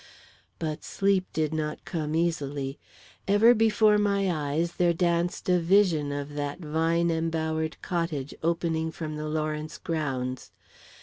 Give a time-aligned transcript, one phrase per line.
[0.57, 2.79] But sleep did not come easily.
[3.27, 9.15] Ever before my eyes there danced a vision of that vine embowered cottage opening from
[9.15, 10.49] the Lawrence grounds.